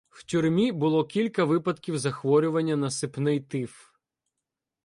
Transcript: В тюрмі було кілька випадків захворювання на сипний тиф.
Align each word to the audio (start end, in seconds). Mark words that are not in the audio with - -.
В 0.09 0.23
тюрмі 0.25 0.71
було 0.71 1.05
кілька 1.05 1.43
випадків 1.43 1.97
захворювання 1.99 2.75
на 2.75 2.91
сипний 2.91 3.39
тиф. 3.39 3.89